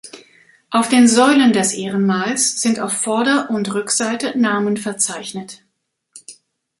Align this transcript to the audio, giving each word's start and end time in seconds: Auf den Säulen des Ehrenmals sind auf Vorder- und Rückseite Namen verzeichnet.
Auf 0.71 0.89
den 0.89 1.07
Säulen 1.07 1.53
des 1.53 1.73
Ehrenmals 1.75 2.59
sind 2.59 2.79
auf 2.79 2.91
Vorder- 2.91 3.51
und 3.51 3.71
Rückseite 3.71 4.35
Namen 4.35 4.75
verzeichnet. 4.77 5.61